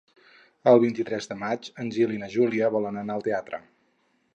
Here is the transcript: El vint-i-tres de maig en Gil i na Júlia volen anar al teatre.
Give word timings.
El 0.71 0.79
vint-i-tres 0.83 1.29
de 1.33 1.37
maig 1.43 1.69
en 1.85 1.93
Gil 1.99 2.17
i 2.17 2.21
na 2.25 2.31
Júlia 2.39 2.75
volen 2.79 3.01
anar 3.05 3.21
al 3.21 3.31
teatre. 3.33 3.67